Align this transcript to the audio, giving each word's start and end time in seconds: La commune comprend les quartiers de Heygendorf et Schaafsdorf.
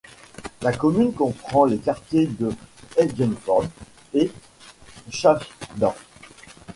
La 0.63 0.73
commune 0.73 1.13
comprend 1.13 1.65
les 1.65 1.77
quartiers 1.77 2.25
de 2.25 2.49
Heygendorf 2.97 3.67
et 4.15 4.31
Schaafsdorf. 5.11 6.03